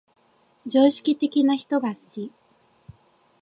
[0.65, 2.31] 常識的な人が好き